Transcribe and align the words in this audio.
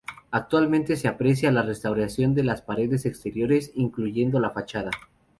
Actualmente 0.31 0.95
se 0.95 1.07
aprecia 1.07 1.51
la 1.51 1.61
restauración 1.61 2.33
de 2.33 2.43
las 2.43 2.63
paredes 2.63 3.05
exteriores 3.05 3.71
incluyendo 3.75 4.39
la 4.39 4.49
fachada. 4.49 4.89